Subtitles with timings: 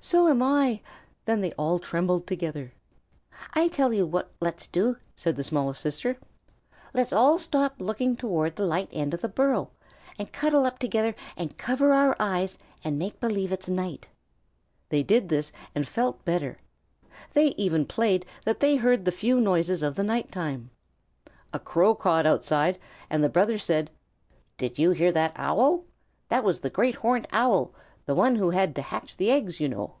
[0.00, 0.80] "So am I!"
[1.24, 2.72] Then they all trembled together.
[3.54, 6.16] "I tell you what let's do," said the smallest sister.
[6.94, 9.72] "Let's all stop looking toward the light end of the burrow,
[10.16, 14.06] and cuddle up together and cover our eyes and make believe it's night."
[14.88, 16.58] They did this and felt better.
[17.32, 20.70] They even played that they heard the few noises of the night time.
[21.52, 22.78] A Crow cawed outside,
[23.10, 23.90] and the brother said,
[24.58, 25.86] "Did you hear that Owl?
[26.28, 27.72] That was the Great Horned Owl,
[28.06, 29.94] the one who had to hatch the eggs, you know."